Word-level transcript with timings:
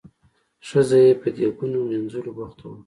ښځه 0.67 0.97
یې 1.05 1.11
په 1.21 1.27
دیګونو 1.35 1.77
مینځلو 1.89 2.31
بوخته 2.37 2.65
وه. 2.69 2.77